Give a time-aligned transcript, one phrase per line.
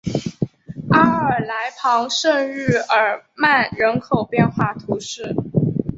[0.89, 5.35] 阿尔来旁圣日耳曼人口变化图示